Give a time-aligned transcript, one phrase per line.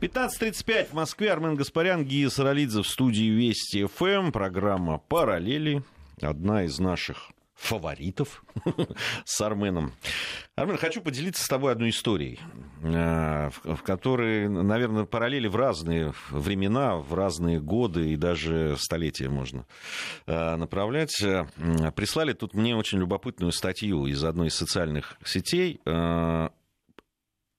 [0.00, 1.32] 15.35 в Москве.
[1.32, 4.30] Армен Гаспарян, Гия Саралидзе в студии Вести ФМ.
[4.30, 5.82] Программа «Параллели».
[6.20, 8.44] Одна из наших фаворитов
[9.24, 9.94] с Арменом.
[10.54, 12.38] Армен, хочу поделиться с тобой одной историей,
[12.82, 19.64] э, в которой, наверное, параллели в разные времена, в разные годы и даже столетия можно
[20.26, 21.22] э, направлять.
[21.22, 21.46] Э,
[21.94, 25.80] прислали тут мне очень любопытную статью из одной из социальных сетей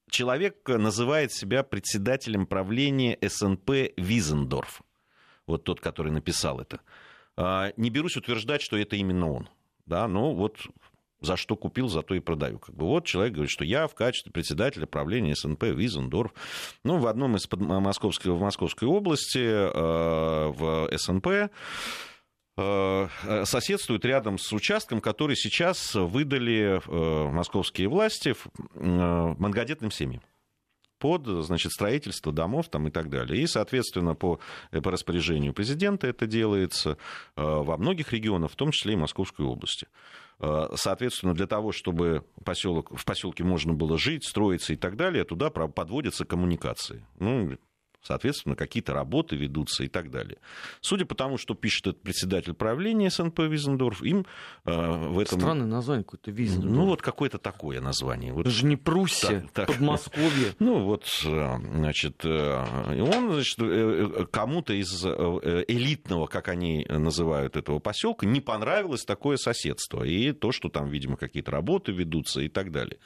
[0.09, 4.81] человек называет себя председателем правления СНП Визендорф.
[5.45, 6.81] Вот тот, который написал это.
[7.35, 9.49] А, не берусь утверждать, что это именно он.
[9.85, 10.57] Да, но вот
[11.21, 12.59] за что купил, за то и продаю.
[12.59, 16.33] Как бы вот человек говорит, что я в качестве председателя правления СНП Визендорф,
[16.83, 21.49] ну, в одном из Московской, в Московской области, э, в СНП, Э,
[22.57, 30.23] соседствует рядом с участком, который сейчас выдали э, московские власти э, многодетным семьям
[30.97, 33.39] под значит, строительство домов там, и так далее.
[33.39, 34.39] И, соответственно, по,
[34.71, 36.97] по распоряжению президента это делается
[37.35, 39.85] во многих регионах, в том числе и Московской области.
[40.39, 45.51] Соответственно, для того, чтобы поселок, в поселке можно было жить, строиться и так далее, туда
[45.51, 47.05] подводятся коммуникации.
[47.19, 47.57] Ну,
[48.03, 50.37] Соответственно, какие-то работы ведутся и так далее.
[50.81, 54.25] Судя по тому, что пишет этот председатель правления СНП Визендорф, им
[54.65, 55.39] э, в этом...
[55.39, 56.73] Странное название какое-то Визендорф.
[56.73, 58.31] Ну, вот какое-то такое название.
[58.31, 58.47] Вот...
[58.47, 60.53] Же не Пруссия, так, Подмосковье.
[60.59, 67.79] Ну, вот, э, значит, э, он, значит, э, кому-то из элитного, как они называют этого
[67.79, 70.03] поселка, не понравилось такое соседство.
[70.03, 72.99] И то, что там, видимо, какие-то работы ведутся и так далее.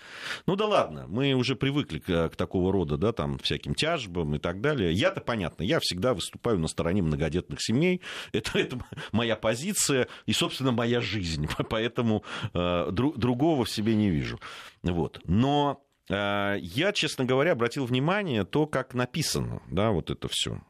[0.46, 4.40] Ну да ладно, мы уже привыкли к, к такого рода, да, там, всяким тяжбам и
[4.40, 8.02] так далее я-то понятно, я всегда выступаю на стороне многодетных семей.
[8.34, 8.80] Это, это
[9.12, 11.48] моя позиция и, собственно, моя жизнь.
[11.70, 12.24] Поэтому
[12.54, 14.40] э, друг, другого в себе не вижу.
[14.84, 15.22] Вот.
[15.26, 20.62] Но э, я, честно говоря, обратил внимание то, как написано, да, вот это все.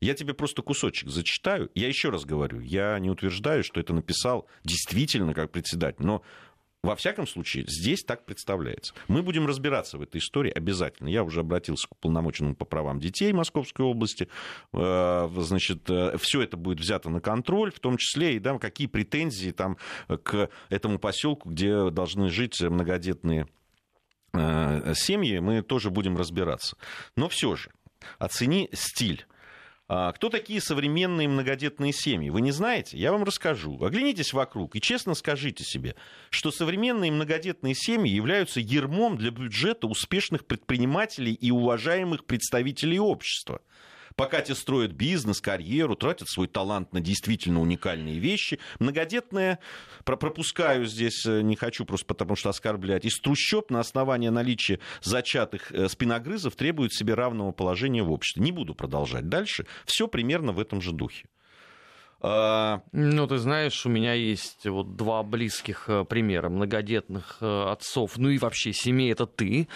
[0.00, 1.70] Я тебе просто кусочек зачитаю.
[1.74, 6.22] Я еще раз говорю, я не утверждаю, что это написал действительно как председатель, но
[6.82, 8.94] во всяком случае, здесь так представляется.
[9.06, 11.08] Мы будем разбираться в этой истории обязательно.
[11.08, 14.28] Я уже обратился к полномоченному по правам детей Московской области.
[14.72, 18.86] Э, значит, э, все это будет взято на контроль, в том числе и да, какие
[18.86, 19.76] претензии там
[20.08, 23.46] к этому поселку, где должны жить многодетные
[24.32, 26.76] э, семьи, мы тоже будем разбираться.
[27.14, 27.70] Но все же,
[28.18, 29.26] оцени стиль
[29.90, 32.30] кто такие современные многодетные семьи?
[32.30, 32.96] Вы не знаете?
[32.96, 33.82] Я вам расскажу.
[33.82, 35.96] Оглянитесь вокруг и честно скажите себе,
[36.30, 43.62] что современные многодетные семьи являются ермом для бюджета успешных предпринимателей и уважаемых представителей общества
[44.20, 48.58] пока те строят бизнес, карьеру, тратят свой талант на действительно уникальные вещи.
[48.78, 49.60] Многодетные,
[50.04, 55.72] пропускаю здесь, э, не хочу просто потому что оскорблять, из трущоб на основании наличия зачатых
[55.72, 58.42] э, спиногрызов требуют себе равного положения в обществе.
[58.42, 59.64] Не буду продолжать дальше.
[59.86, 61.24] Все примерно в этом же духе.
[62.20, 68.28] А, ну, ты знаешь, у меня есть вот два близких э, примера многодетных отцов, ну
[68.28, 69.66] и вообще семей это ты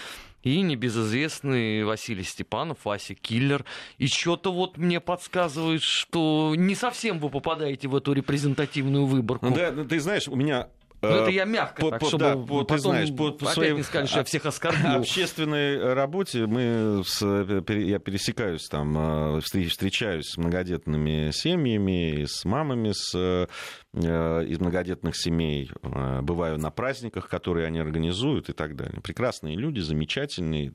[0.45, 3.65] и небезызвестный Василий Степанов, Вася Киллер.
[3.99, 9.47] И что-то вот мне подсказывает, что не совсем вы попадаете в эту репрезентативную выборку.
[9.47, 10.69] Ну, да, ты знаешь, у меня
[11.11, 13.45] ну, это я мягко, по, так, по, чтобы да, по, потом ты знаешь, по, по
[13.45, 14.91] опять своей, не сказали, что я всех оскорбил.
[14.97, 23.15] общественной работе мы с, я пересекаюсь там, э, встречаюсь с многодетными семьями, с мамами с,
[23.15, 23.47] э,
[23.93, 29.01] из многодетных семей, э, бываю на праздниках, которые они организуют и так далее.
[29.01, 30.75] Прекрасные люди, замечательные.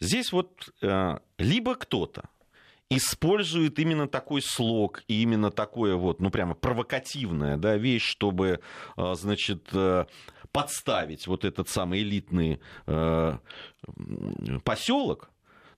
[0.00, 0.68] Здесь вот
[1.38, 2.28] либо кто-то
[2.90, 8.60] использует именно такой слог и именно такое вот, ну, прямо провокативная, да, вещь, чтобы,
[8.96, 10.06] а, значит, э,
[10.52, 13.38] подставить вот этот самый элитный э,
[14.64, 15.30] поселок,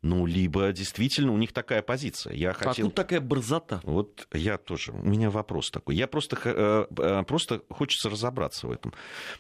[0.03, 2.35] ну, либо действительно у них такая позиция.
[2.35, 2.71] Я хотел...
[2.71, 3.81] А тут такая борзота.
[3.83, 4.93] Вот я тоже.
[4.93, 5.97] У меня вопрос такой.
[5.97, 8.93] Я просто, э, просто хочется разобраться в этом.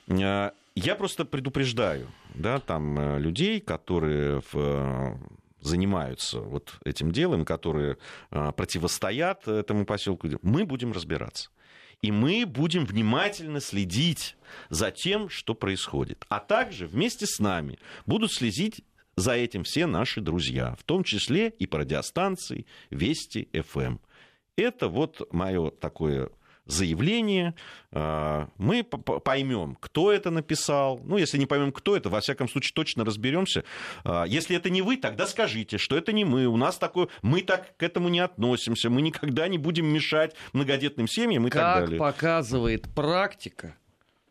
[0.09, 5.19] Я просто предупреждаю да, там, людей, которые в
[5.61, 7.99] занимаются вот этим делом, которые
[8.31, 11.51] а, противостоят этому поселку, мы будем разбираться.
[12.01, 14.37] И мы будем внимательно следить
[14.71, 16.25] за тем, что происходит.
[16.29, 18.85] А также вместе с нами будут следить
[19.17, 23.99] за этим все наши друзья, в том числе и по радиостанции Вести ФМ.
[24.57, 26.31] Это вот мое такое
[26.69, 27.55] заявление,
[27.91, 31.01] а, мы поймем, кто это написал.
[31.03, 33.65] Ну, если не поймем, кто это, во всяком случае, точно разберемся.
[34.05, 36.47] А, если это не вы, тогда скажите, что это не мы.
[36.47, 41.09] У нас такое, мы так к этому не относимся, мы никогда не будем мешать многодетным
[41.09, 41.99] семьям и как так далее.
[41.99, 43.77] Как показывает практика,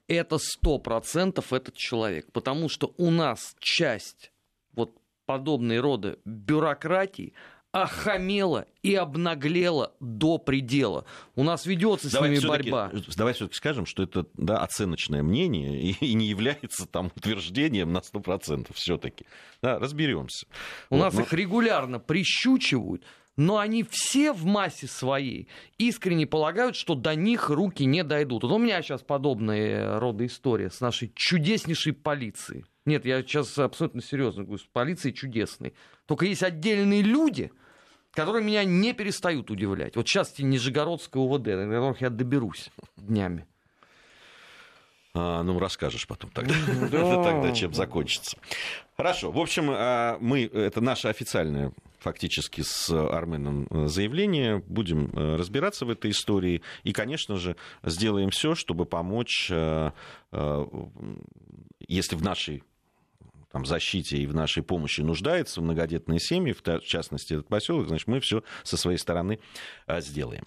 [0.07, 4.31] это сто процентов этот человек, потому что у нас часть
[4.74, 4.95] вот
[5.25, 7.33] подобные рода бюрократии
[7.72, 11.06] охамела и обнаглела до предела.
[11.36, 12.92] У нас ведется с давай ними борьба.
[13.16, 18.00] Давай все-таки скажем, что это да, оценочное мнение и, и не является там утверждением на
[18.00, 19.25] 100% все-таки.
[19.62, 20.48] Да, разберемся.
[20.90, 21.22] У вот, нас но...
[21.22, 23.04] их регулярно прищучивают,
[23.38, 25.48] но они все в массе своей
[25.78, 28.44] искренне полагают, что до них руки не дойдут.
[28.44, 32.66] Вот у меня сейчас подобная рода история с нашей чудеснейшей полицией.
[32.86, 35.74] Нет, я сейчас абсолютно серьезно говорю, с полицией чудесной.
[36.07, 37.51] Только есть отдельные люди,
[38.12, 39.95] которые меня не перестают удивлять.
[39.95, 43.45] Вот сейчас эти Нижегородское УВД, до которых я доберусь днями.
[45.18, 46.54] А, ну, расскажешь потом тогда,
[46.92, 48.38] тогда, чем закончится.
[48.96, 49.31] Хорошо.
[49.31, 54.64] В общем, а, мы, это наше официальное фактически с Арменом заявление.
[54.68, 56.62] Будем э, разбираться в этой истории.
[56.84, 59.92] И, конечно же, сделаем все, чтобы помочь, э,
[60.31, 60.66] э,
[61.88, 62.64] если в нашей
[63.52, 68.19] там, защите и в нашей помощи нуждается многодетные семьи, в частности, этот поселок, значит, мы
[68.19, 69.40] все со своей стороны
[69.88, 70.44] сделаем.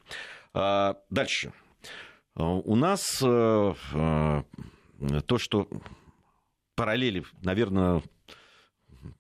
[0.55, 1.53] А, дальше.
[2.41, 4.45] У нас то,
[5.39, 5.69] что
[6.75, 8.03] параллели, наверное,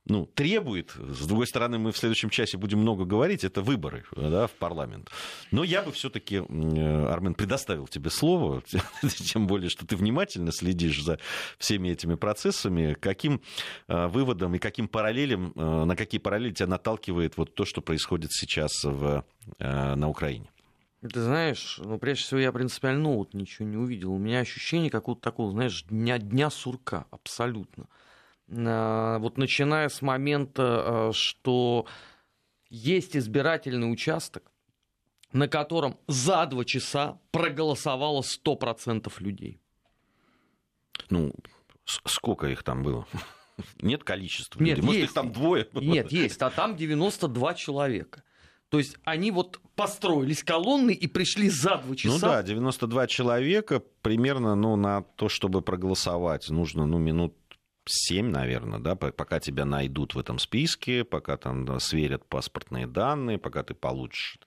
[0.06, 4.46] ну, требует, с другой стороны, мы в следующем часе будем много говорить, это выборы да,
[4.46, 5.10] в парламент.
[5.50, 8.62] Но я бы все-таки, Армен, предоставил тебе слово,
[9.02, 11.18] тем более, что ты внимательно следишь за
[11.58, 12.94] всеми этими процессами.
[12.94, 13.40] Каким
[13.88, 18.32] э, выводом и каким параллелем, э, на какие параллели тебя наталкивает вот то, что происходит
[18.32, 19.24] сейчас в,
[19.58, 20.50] э, на Украине?
[21.00, 24.12] Ты знаешь, ну, прежде всего, я принципиально вот ничего не увидел.
[24.12, 27.86] У меня ощущение какого-то такого, знаешь, дня, дня сурка абсолютно.
[28.48, 31.86] Э, вот начиная с момента, э, что
[32.68, 34.52] есть избирательный участок,
[35.32, 39.58] на котором за два часа проголосовало 100% людей.
[41.08, 41.32] Ну,
[41.84, 43.06] сколько их там было?
[43.80, 44.86] Нет количества Нет, людей.
[44.86, 45.10] Может, есть.
[45.10, 45.66] их там двое?
[45.72, 46.42] Нет, есть.
[46.42, 48.22] А там 92 человека.
[48.70, 52.14] То есть они вот построились колонны и пришли за два часа.
[52.14, 57.34] Ну да, 92 человека примерно ну, на то, чтобы проголосовать, нужно ну, минут
[57.86, 63.38] 7, наверное, да, пока тебя найдут в этом списке, пока там да, сверят паспортные данные,
[63.38, 64.38] пока ты получишь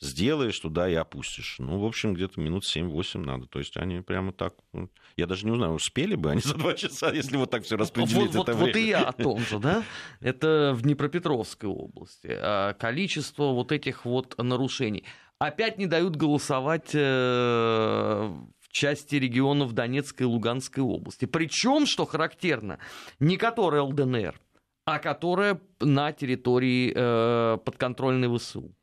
[0.00, 1.56] сделаешь туда и опустишь.
[1.58, 3.46] Ну, в общем, где-то минут 7-8 надо.
[3.46, 4.54] То есть они прямо так...
[4.72, 7.76] Ну, я даже не знаю, успели бы они за два часа, если вот так все
[7.76, 8.74] распределить вот, это вот, время.
[8.74, 9.82] Вот и я о том же, да?
[10.20, 12.28] Это в Днепропетровской области.
[12.30, 15.04] А количество вот этих вот нарушений.
[15.38, 18.36] Опять не дают голосовать э,
[18.70, 21.24] части регионов Донецкой и Луганской области.
[21.24, 22.78] Причем, что характерно,
[23.20, 24.38] не которая ЛДНР,
[24.86, 28.74] а которая на территории э, подконтрольной ВСУ.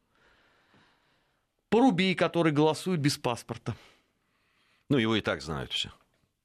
[1.73, 3.75] Порубий, который голосует без паспорта.
[4.89, 5.89] Ну, его и так знают все.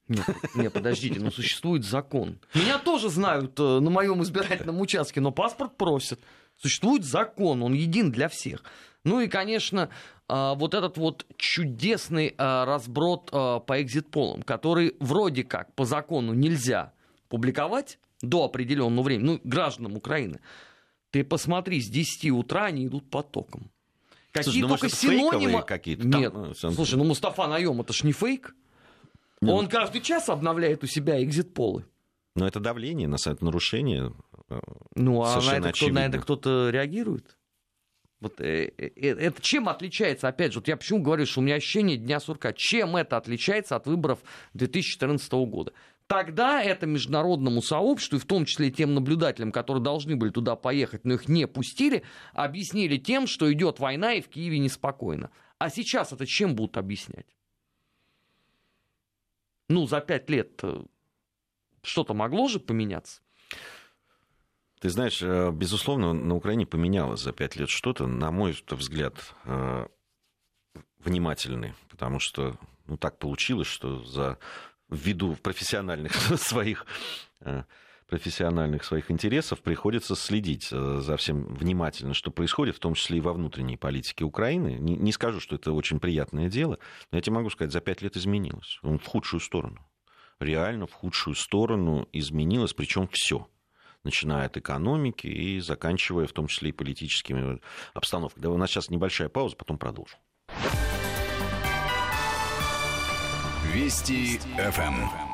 [0.08, 2.38] Нет, нет, подождите, но существует закон.
[2.54, 6.18] Меня тоже знают э, на моем избирательном участке, но паспорт просят.
[6.56, 8.64] Существует закон, он един для всех.
[9.04, 9.90] Ну и, конечно,
[10.28, 16.32] а, вот этот вот чудесный а, разброд а, по экзит-полам, который вроде как по закону
[16.32, 16.94] нельзя
[17.28, 20.40] публиковать до определенного времени, ну, гражданам Украины,
[21.10, 23.70] ты посмотри, с 10 утра они идут потоком.
[24.38, 25.62] Какие слушай, ну, только синонимы...
[25.62, 26.06] какие-то?
[26.06, 28.54] Нет, там, ну, слушай, ну Мустафа Наем, это ж не фейк.
[29.40, 29.52] Нет.
[29.52, 31.84] Он каждый час обновляет у себя экзит-полы.
[32.34, 34.12] Но это давление, на самом деле, нарушение.
[34.48, 34.60] Э,
[34.94, 37.38] ну, а на это, кто, на это кто-то реагирует?
[38.20, 41.42] Вот, э, э, э, это чем отличается, опять же, вот я почему говорю, что у
[41.44, 44.18] меня ощущение Дня сурка, чем это отличается от выборов
[44.54, 45.72] 2014 года?
[46.08, 51.04] Тогда это международному сообществу, и в том числе тем наблюдателям, которые должны были туда поехать,
[51.04, 55.30] но их не пустили, объяснили тем, что идет война и в Киеве неспокойно.
[55.58, 57.26] А сейчас это чем будут объяснять?
[59.68, 60.62] Ну, за пять лет
[61.82, 63.20] что-то могло же поменяться?
[64.80, 69.86] Ты знаешь, э, безусловно, на Украине поменялось за пять лет что-то, на мой взгляд, э,
[71.00, 74.38] внимательный, потому что ну, так получилось, что за
[74.90, 76.86] ввиду профессиональных своих
[77.40, 77.64] э,
[78.08, 83.34] профессиональных своих интересов приходится следить за всем внимательно, что происходит, в том числе и во
[83.34, 84.78] внутренней политике Украины.
[84.78, 86.78] Не, не скажу, что это очень приятное дело,
[87.12, 88.78] но я тебе могу сказать, за пять лет изменилось.
[88.82, 89.86] Он в худшую сторону.
[90.40, 93.46] Реально в худшую сторону изменилось, причем все
[94.04, 97.60] начиная от экономики и заканчивая в том числе и политическими
[97.94, 98.42] обстановками.
[98.42, 100.18] Да, у нас сейчас небольшая пауза, потом продолжим.
[103.72, 105.28] Вести ФМ.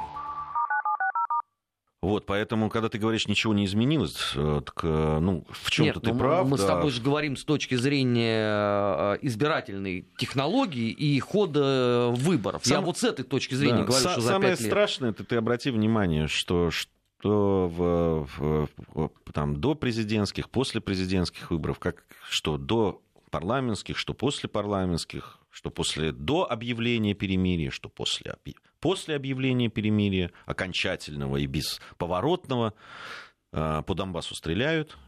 [2.03, 6.13] Вот, поэтому, когда ты говоришь, ничего не изменилось, э, так, э, ну, в чем-то ты
[6.13, 6.47] ну, прав.
[6.47, 6.63] Мы да.
[6.63, 12.67] с тобой же говорим с точки зрения э, избирательной технологии и хода выборов.
[12.67, 12.81] Сам...
[12.81, 13.85] Я вот с этой точки зрения да.
[13.85, 19.11] говорю, С- что за Самое страшное, это ты обрати внимание, что что в, в, в,
[19.33, 23.01] там, до президентских, после президентских выборов, как, что до
[23.31, 28.37] парламентских, что после парламентских, что после до объявления перемирия, что после,
[28.81, 32.75] после объявления перемирия, окончательного и бесповоротного,
[33.53, 34.99] э, по Донбассу стреляют,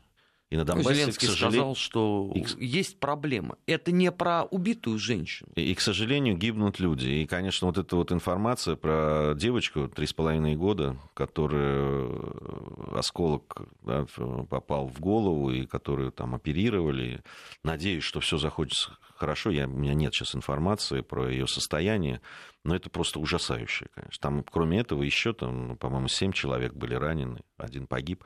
[0.48, 1.60] и на Донбассе, Зеленский к сожалению...
[1.60, 2.64] сказал, что и...
[2.64, 3.58] есть проблема.
[3.66, 5.50] Это не про убитую женщину.
[5.56, 7.08] И, и, к сожалению, гибнут люди.
[7.08, 13.56] И, конечно, вот эта вот информация про девочку три с половиной года, которая э, осколок
[13.82, 14.06] да,
[14.48, 17.24] попал в голову и которую там оперировали.
[17.64, 18.74] Надеюсь, что все заходит
[19.16, 19.50] хорошо.
[19.50, 22.20] Я, у меня нет сейчас информации про ее состояние.
[22.62, 24.20] Но это просто ужасающее, конечно.
[24.20, 28.22] Там, кроме этого, еще, там, по-моему, семь человек были ранены, один погиб.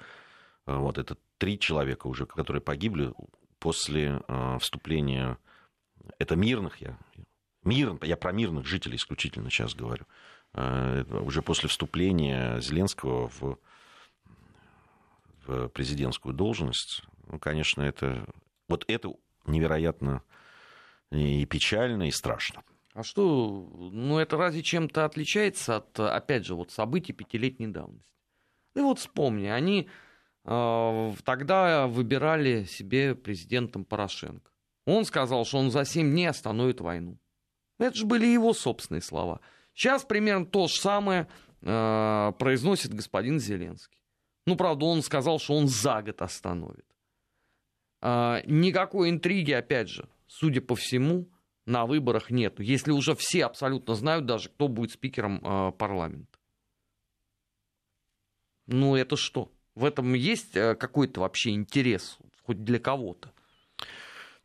[0.67, 3.13] Вот это три человека уже, которые погибли
[3.59, 5.39] после э, вступления,
[6.19, 6.99] это мирных, я,
[7.65, 10.05] мир, я про мирных жителей исключительно сейчас говорю,
[10.53, 13.59] э, уже после вступления Зеленского в,
[15.47, 18.27] в президентскую должность, ну, конечно, это,
[18.69, 19.11] вот это
[19.47, 20.23] невероятно
[21.11, 22.63] и печально, и страшно.
[22.93, 28.13] А что, ну это разве чем-то отличается от, опять же, вот событий пятилетней давности?
[28.75, 29.89] Ну вот вспомни, они
[30.45, 34.51] тогда выбирали себе президентом Порошенко.
[34.87, 37.19] Он сказал, что он за 7 дней остановит войну.
[37.79, 39.41] Это же были его собственные слова.
[39.75, 41.29] Сейчас примерно то же самое
[41.63, 43.99] э, произносит господин Зеленский.
[44.47, 46.85] Ну, правда, он сказал, что он за год остановит.
[48.03, 51.31] Э, никакой интриги, опять же, судя по всему,
[51.67, 52.59] на выборах нет.
[52.59, 56.39] Если уже все абсолютно знают даже, кто будет спикером э, парламента.
[58.67, 59.53] Ну, это что?
[59.75, 63.33] В этом есть э, какой-то вообще интерес, хоть для кого-то?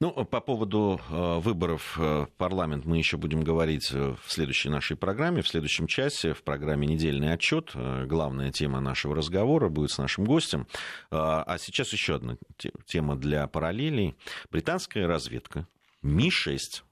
[0.01, 5.41] Ну, по поводу э, выборов в парламент мы еще будем говорить в следующей нашей программе,
[5.41, 7.71] в следующем часе, в программе «Недельный отчет».
[7.73, 10.67] Э, главная тема нашего разговора будет с нашим гостем.
[11.11, 12.37] А сейчас еще одна
[12.85, 14.15] тема для параллелей.
[14.51, 15.67] Британская разведка
[16.01, 16.83] Ми-6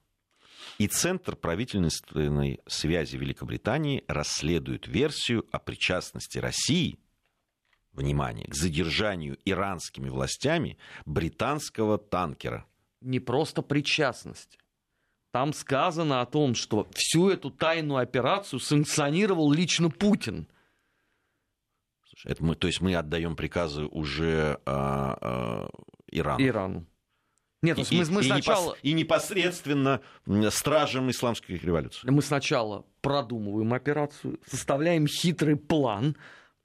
[0.78, 6.98] и Центр правительственной связи Великобритании расследуют версию о причастности России
[7.94, 12.66] внимание, к задержанию иранскими властями британского танкера.
[13.00, 14.58] Не просто причастность.
[15.32, 20.46] Там сказано о том, что всю эту тайную операцию санкционировал лично Путин.
[22.04, 25.68] Слушай, это мы, то есть мы отдаем приказы уже э, э,
[26.12, 26.44] Ирану.
[26.44, 26.86] Ирану.
[27.64, 28.76] Нет, и, мы, мы и, сначала...
[28.82, 30.02] И непосредственно
[30.50, 32.08] стражам исламской революции.
[32.08, 36.14] Мы сначала продумываем операцию, составляем хитрый план,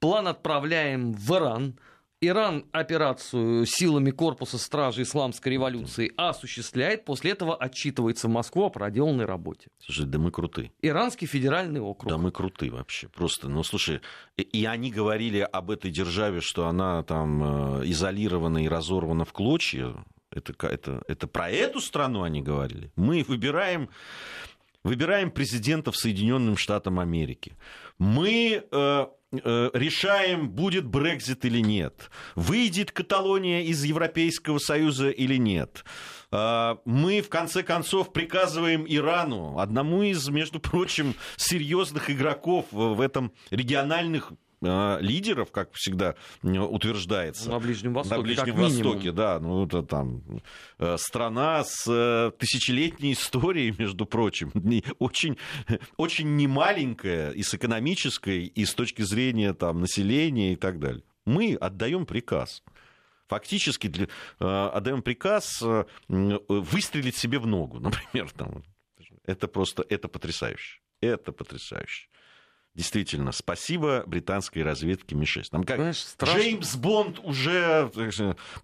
[0.00, 1.78] План отправляем в Иран.
[2.22, 9.24] Иран операцию силами корпуса стражи исламской революции осуществляет, после этого отчитывается в Москву о проделанной
[9.24, 9.68] работе.
[9.78, 10.70] Слушай, да мы круты.
[10.82, 12.10] Иранский федеральный округ.
[12.10, 14.00] Да мы круты вообще, просто, ну слушай,
[14.36, 19.94] и они говорили об этой державе, что она там э, изолирована и разорвана в клочья,
[20.30, 22.92] это, это, это про эту страну они говорили.
[22.96, 23.88] Мы выбираем,
[24.84, 27.56] выбираем президентов Соединенным Штатам Америки.
[27.98, 35.84] Мы Э, решаем, будет Брекзит или нет, выйдет Каталония из Европейского Союза или нет.
[36.32, 43.32] Э, мы, в конце концов, приказываем Ирану, одному из, между прочим, серьезных игроков в этом
[43.50, 47.50] региональных а, лидеров, как всегда утверждается.
[47.50, 48.16] На Ближнем Востоке.
[48.16, 49.40] На Ближнем Востоке, да.
[49.40, 50.22] Ну, это там
[50.78, 54.52] э, страна с э, тысячелетней историей, между прочим.
[54.98, 55.38] Очень,
[55.96, 61.02] очень немаленькая и с экономической, и с точки зрения там, населения и так далее.
[61.24, 62.62] Мы отдаем приказ
[63.28, 64.08] фактически для,
[64.40, 65.62] э, отдаем приказ
[66.08, 68.30] выстрелить себе в ногу, например.
[68.32, 68.62] Там.
[69.24, 70.80] Это просто, это потрясающе.
[71.00, 72.09] Это потрясающе.
[72.74, 75.48] Действительно, спасибо британской разведке Ми-6.
[75.52, 76.38] Нам как Знаешь, страшно...
[76.38, 77.90] Джеймс Бонд уже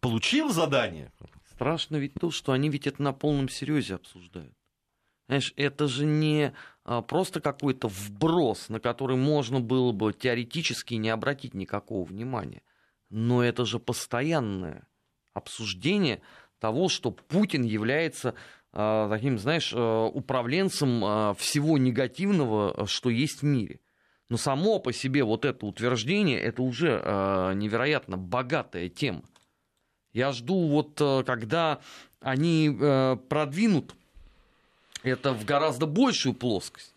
[0.00, 1.12] получил задание.
[1.50, 4.54] Страшно ведь то, что они ведь это на полном серьезе обсуждают.
[5.26, 6.52] Знаешь, это же не
[6.84, 12.62] а, просто какой-то вброс, на который можно было бы теоретически не обратить никакого внимания.
[13.10, 14.86] Но это же постоянное
[15.34, 16.20] обсуждение
[16.60, 18.34] того, что Путин является
[18.72, 23.80] а, таким, знаешь, а, управленцем всего негативного, что есть в мире.
[24.28, 29.22] Но само по себе вот это утверждение, это уже э, невероятно богатая тема.
[30.12, 31.80] Я жду вот, э, когда
[32.20, 33.94] они э, продвинут
[35.02, 36.92] это в гораздо большую плоскость.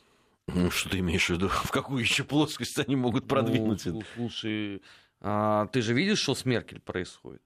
[0.47, 1.47] Ну, что ты имеешь в виду?
[1.65, 4.07] В какую еще плоскость они могут продвинуть ну, это?
[4.15, 4.81] Слушай,
[5.21, 7.43] а, ты же видишь, что с Меркель происходит?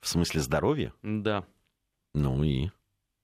[0.00, 0.92] В смысле здоровья?
[1.02, 1.44] Да.
[2.14, 2.70] Ну и?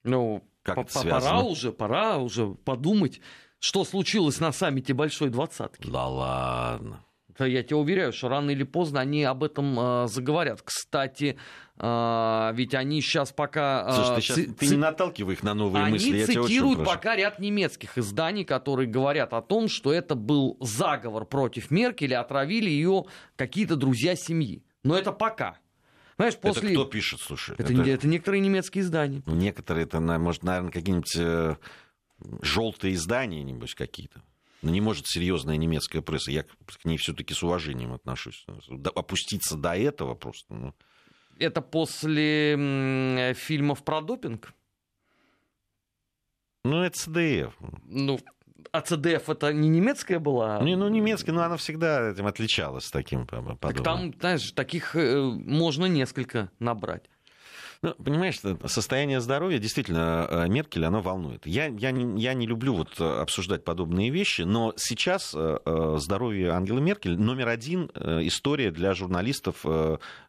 [0.05, 3.21] Ну, как это пора уже, пора уже подумать,
[3.61, 5.89] что случилось на саммите Большой Двадцатки.
[5.89, 7.03] Да ладно.
[7.39, 10.63] Я тебя уверяю, что рано или поздно они об этом э, заговорят.
[10.63, 11.37] Кстати,
[11.77, 13.87] э, ведь они сейчас пока...
[13.89, 17.15] Э, Слушай, ты, сейчас, ты не наталкивай их на новые они мысли, я цитируют пока
[17.15, 23.05] ряд немецких изданий, которые говорят о том, что это был заговор против Меркель, отравили ее
[23.37, 24.65] какие-то друзья семьи.
[24.83, 25.59] Но это пока.
[26.17, 26.71] Знаешь, после...
[26.71, 27.55] Это кто пишет, слушай?
[27.59, 27.83] Это, это...
[27.83, 29.23] это некоторые немецкие издания.
[29.27, 31.57] Ну, некоторые, это, может, наверное, какие-нибудь э,
[32.43, 34.23] желтые издания, небось, какие-то.
[34.63, 36.31] Но не может серьезная немецкая пресса.
[36.31, 38.45] Я к ней все-таки с уважением отношусь.
[38.95, 40.55] Опуститься до этого просто.
[40.55, 40.75] Ну.
[41.39, 44.53] Это после фильмов про допинг?
[46.65, 47.55] Ну, это ЦДФ.
[47.85, 48.19] Ну,
[48.73, 50.61] а ЦДФ это не немецкая была?
[50.63, 53.59] Не, ну, немецкая, но она всегда этим отличалась таким подобным.
[53.59, 57.09] Так там, знаешь, таких э, можно несколько набрать.
[57.87, 61.47] Ну, понимаешь, состояние здоровья действительно э, Меркель, оно волнует.
[61.47, 66.81] Я, я, я не люблю вот э, обсуждать подобные вещи, но сейчас э, здоровье Ангелы
[66.81, 69.65] Меркель номер один история для журналистов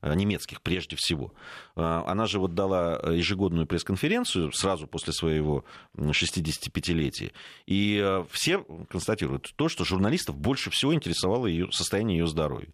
[0.04, 1.34] немецких прежде всего.
[1.76, 7.32] Она же вот дала ежегодную пресс-конференцию сразу после своего 65-летия.
[7.66, 8.60] И все
[8.90, 12.70] констатируют то, что журналистов больше всего интересовало ее, состояние ее здоровья.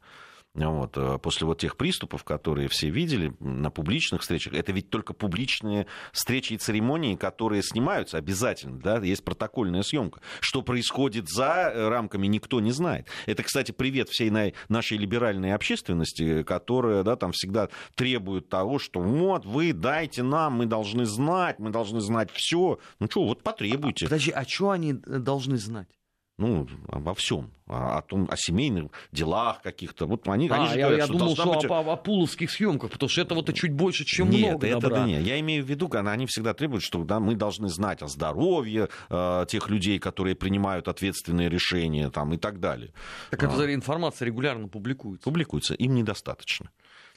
[0.56, 5.14] Вот, э, после вот тех приступов, которые все видели на публичных встречах, это ведь только
[5.14, 10.22] публичные встречи и церемонии, которые снимаются обязательно, да, есть протокольная съемка.
[10.42, 13.08] Что происходит за э, рамками, никто не знает.
[13.26, 14.32] Это, кстати, привет всей
[14.70, 20.68] нашей либеральной общественности, которая, да, там всегда требует того, что вот, вы дайте нам, мы
[20.68, 22.78] должны знать, мы должны знать все.
[23.00, 24.06] Ну что, вот потребуйте.
[24.06, 25.88] Подожди, а что они э, должны знать?
[26.38, 30.08] Ну, обо всем, о, том, о семейных делах каких-то.
[30.08, 31.66] Вот они, а, они же я, говорят, я что думал, что быть...
[31.66, 35.00] о, о пуловских съемках, потому что этого-то чуть больше, чем нет, много это добра.
[35.00, 35.24] да нет.
[35.24, 39.46] Я имею в виду, они всегда требуют, что да, мы должны знать о здоровье э,
[39.48, 42.94] тех людей, которые принимают ответственные решения там, и так далее.
[43.30, 43.48] Так а.
[43.48, 45.24] эта информация регулярно публикуется.
[45.24, 46.72] Публикуется, им недостаточно.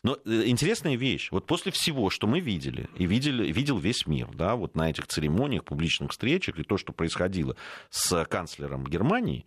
[0.06, 1.32] Но э, интересная вещь.
[1.32, 5.08] Вот после всего, что мы видели, и видели, видел весь мир, да, вот на этих
[5.08, 7.56] церемониях, публичных встречах, и то, что происходило
[7.90, 9.46] с канцлером Германии,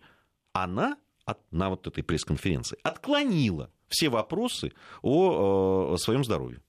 [0.52, 6.60] она от, на вот этой пресс-конференции отклонила все вопросы о, о своем здоровье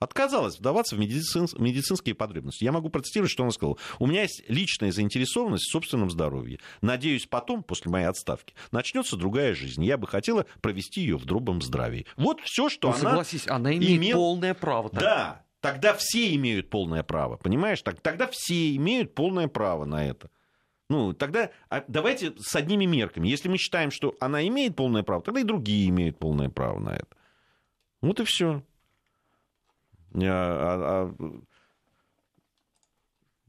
[0.00, 2.64] отказалась вдаваться в медицин, медицинские потребности.
[2.64, 3.76] Я могу процитировать, что она сказала.
[3.98, 6.58] У меня есть личная заинтересованность в собственном здоровье.
[6.80, 9.84] Надеюсь, потом, после моей отставки, начнется другая жизнь.
[9.84, 12.06] Я бы хотела провести ее в другом здравии.
[12.16, 13.10] Вот все, что ну, она...
[13.10, 14.16] Согласись, она имеет имел...
[14.16, 14.88] полное право.
[14.88, 15.00] Так.
[15.00, 17.82] Да, тогда все имеют полное право, понимаешь?
[17.82, 20.30] Тогда все имеют полное право на это.
[20.88, 23.28] Ну, тогда а давайте с одними мерками.
[23.28, 26.96] Если мы считаем, что она имеет полное право, тогда и другие имеют полное право на
[26.96, 27.06] это.
[28.00, 28.64] Вот и все.
[30.14, 31.14] А, а,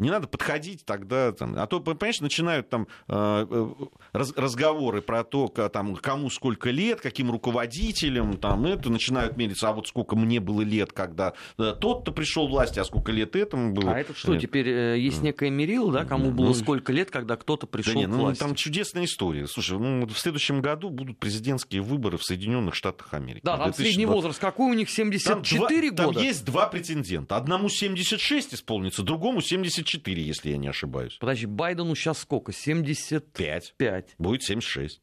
[0.02, 3.70] не надо подходить тогда, там, а то, понимаешь, начинают там э, э,
[4.14, 9.74] раз, разговоры про то, там, кому сколько лет, каким руководителем, там, это начинают мериться, а
[9.74, 13.74] вот сколько мне было лет, когда э, тот-то пришел в власть, а сколько лет этому
[13.74, 13.92] было.
[13.92, 14.42] А это что, нет.
[14.42, 18.10] теперь есть некое мерило, да, кому было ну, сколько лет, когда кто-то пришел да нет,
[18.10, 18.40] к ну, власти?
[18.40, 19.46] Там чудесная история.
[19.46, 23.42] Слушай, ну, в следующем году будут президентские выборы в Соединенных Штатах Америки.
[23.44, 23.86] Да, там 2020...
[23.86, 26.18] средний возраст какой у них, 74 там года?
[26.18, 27.36] Там есть два претендента.
[27.36, 31.18] Одному 76 исполнится, другому 74 74, если я не ошибаюсь.
[31.20, 32.52] Подожди, Байдену сейчас сколько?
[32.52, 33.76] 75?
[33.78, 34.16] 5.
[34.18, 35.02] Будет 76.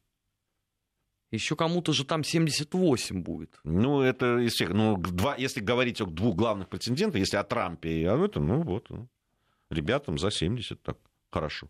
[1.30, 3.60] Еще кому-то же там 78 будет.
[3.64, 4.70] Ну, это из всех.
[4.70, 8.62] Ну, два, если говорить о двух главных претендентах, если о Трампе и о этом, ну
[8.62, 8.88] вот.
[8.88, 9.08] Ну,
[9.70, 10.96] ребятам за 70 так
[11.30, 11.68] хорошо.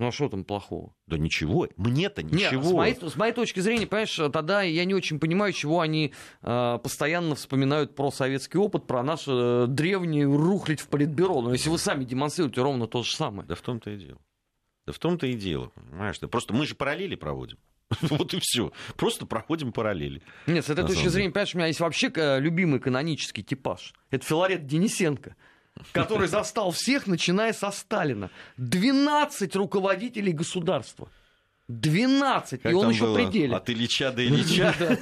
[0.00, 0.94] Ну а что там плохого?
[1.06, 2.62] Да ничего, мне-то ничего.
[2.62, 6.14] Нет, с, моей, с моей точки зрения, понимаешь, тогда я не очень понимаю, чего они
[6.40, 11.42] э, постоянно вспоминают про советский опыт, про наш э, древний рухлить в политбюро.
[11.42, 13.46] Но если вы сами демонстрируете ровно то же самое.
[13.46, 14.18] Да в том-то и дело.
[14.86, 16.18] Да в том-то и дело, понимаешь?
[16.18, 17.58] Да просто мы же параллели проводим.
[18.00, 18.72] Вот и все.
[18.96, 20.22] Просто проходим параллели.
[20.46, 23.92] Нет, с этой точки зрения, понимаешь, у меня есть вообще э, любимый канонический типаж.
[24.10, 25.36] Это Филарет Денисенко
[25.92, 28.30] который застал всех, начиная со Сталина.
[28.56, 31.08] 12 руководителей государства.
[31.70, 33.14] 12, как и он еще было?
[33.14, 33.54] пределе.
[33.54, 34.74] От Ильича до Ильича.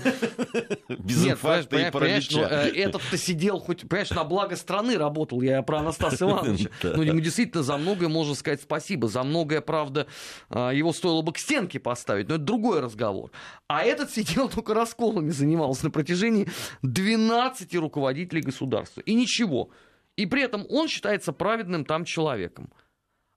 [0.89, 2.41] Без инфаркта и паралича.
[2.41, 6.69] Э, этот-то сидел, хоть, понимаешь, на благо страны работал, я про Анастаса Ивановича.
[6.83, 9.09] Ну, ему действительно за многое можно сказать спасибо.
[9.09, 10.07] За многое, правда,
[10.51, 13.31] э, его стоило бы к стенке поставить, но это другой разговор.
[13.67, 16.49] А этот сидел только расколами занимался на протяжении
[16.83, 19.01] 12 руководителей государства.
[19.01, 19.71] И ничего.
[20.19, 22.73] И при этом он считается праведным там человеком.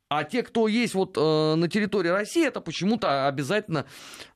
[0.09, 3.85] А те, кто есть вот э, на территории России, это почему-то обязательно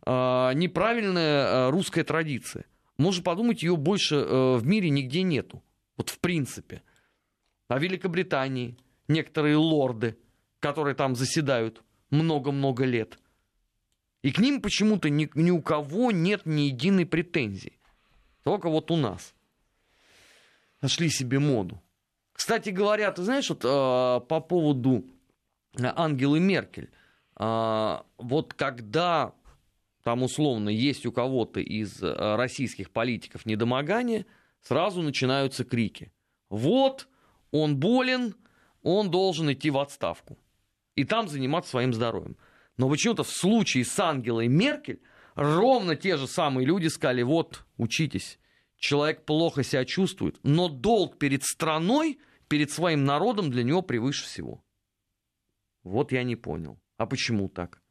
[0.06, 2.66] э, неправильная э, русская традиция.
[2.98, 5.64] Можно подумать, ее больше э, в мире нигде нету.
[5.98, 6.84] Вот в принципе.
[7.68, 8.78] А в Великобритании
[9.08, 10.16] некоторые лорды,
[10.60, 11.82] которые там заседают
[12.12, 13.18] много-много лет.
[14.22, 17.80] И к ним почему-то ни, ни у кого нет ни единой претензии.
[18.44, 19.34] Только вот у нас.
[20.80, 21.82] Нашли себе моду.
[22.36, 23.68] Кстати говоря, ты знаешь, вот э,
[24.28, 25.06] по поводу
[25.78, 26.92] Ангелы Меркель,
[27.40, 29.34] э, вот когда
[30.04, 34.26] там условно есть у кого-то из э, российских политиков недомогание,
[34.62, 36.12] сразу начинаются крики.
[36.50, 37.08] Вот,
[37.52, 38.36] он болен,
[38.84, 40.38] он должен идти в отставку.
[40.96, 42.36] И там заниматься своим здоровьем.
[42.76, 45.00] Но почему-то в случае с Ангелой Меркель
[45.36, 48.40] ровно те же самые люди сказали, вот, учитесь,
[48.78, 54.64] человек плохо себя чувствует, но долг перед страной, перед своим народом для него превыше всего.
[55.84, 56.80] Вот я не понял.
[56.98, 57.82] А почему так?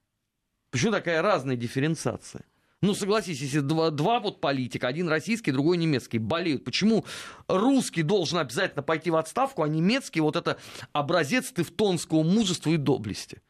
[0.70, 2.44] Почему такая разная дифференциация?
[2.80, 7.06] Ну, согласись, если два, два вот политика, один российский, другой немецкий, болеют, почему
[7.48, 10.58] русский должен обязательно пойти в отставку, а немецкий вот это
[10.92, 13.40] образец тевтонского мужества и доблести?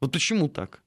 [0.00, 0.82] Вот почему так?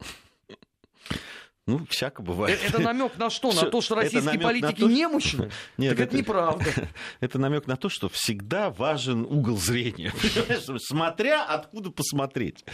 [1.67, 2.59] Ну, всяко бывает.
[2.63, 3.51] Э, это намек на что?
[3.53, 5.51] На то, что российские политики то, немощны?
[5.77, 6.65] Нет, так это, это неправда.
[7.19, 10.11] Это намек на то, что всегда важен угол зрения.
[10.79, 12.65] Смотря откуда посмотреть.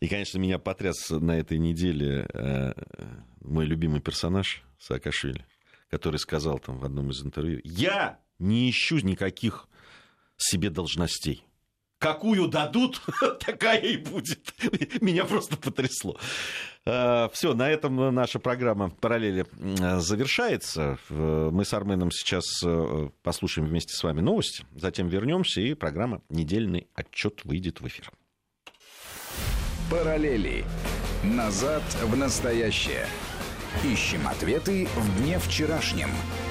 [0.00, 2.72] И, конечно, меня потряс на этой неделе э,
[3.40, 5.46] мой любимый персонаж Саакашвили,
[5.88, 9.68] который сказал там в одном из интервью, я не ищу никаких
[10.36, 11.44] себе должностей
[11.98, 13.00] какую дадут,
[13.40, 14.54] такая и будет.
[15.00, 16.18] Меня просто потрясло.
[16.84, 19.46] А, Все, на этом наша программа «Параллели»
[19.98, 20.98] завершается.
[21.08, 26.88] Мы с Арменом сейчас э, послушаем вместе с вами новости, затем вернемся, и программа «Недельный
[26.94, 28.10] отчет» выйдет в эфир.
[29.90, 30.64] «Параллели.
[31.24, 33.06] Назад в настоящее».
[33.84, 36.08] Ищем ответы в дне вчерашнем–